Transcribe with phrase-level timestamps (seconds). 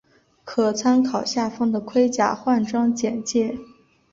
[0.43, 3.55] 可参考下方的盔甲换装简介。